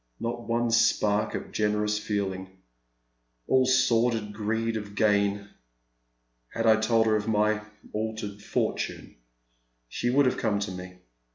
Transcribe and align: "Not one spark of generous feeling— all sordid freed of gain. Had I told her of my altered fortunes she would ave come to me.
"Not 0.19 0.47
one 0.47 0.71
spark 0.71 1.35
of 1.35 1.51
generous 1.51 1.99
feeling— 1.99 2.57
all 3.47 3.67
sordid 3.67 4.35
freed 4.35 4.75
of 4.75 4.95
gain. 4.95 5.47
Had 6.49 6.65
I 6.65 6.77
told 6.77 7.05
her 7.05 7.15
of 7.15 7.27
my 7.27 7.61
altered 7.93 8.41
fortunes 8.41 9.13
she 9.89 10.09
would 10.09 10.25
ave 10.25 10.37
come 10.37 10.57
to 10.61 10.71
me. 10.71 10.97